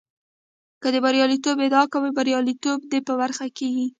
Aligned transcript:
که 0.81 0.87
د 0.93 0.95
برياليتوب 1.05 1.57
ادعا 1.65 1.83
کوې 1.93 2.09
برياليتوب 2.17 2.79
دې 2.91 2.99
په 3.07 3.13
برخه 3.21 3.45
کېږي. 3.57 3.87